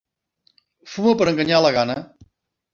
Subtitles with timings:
[0.95, 2.01] Fuma per enganyar la gana.